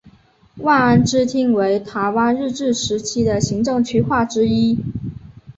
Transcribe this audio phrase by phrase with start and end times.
[0.57, 4.79] 望安支厅为台湾日治时期的行政区划之一。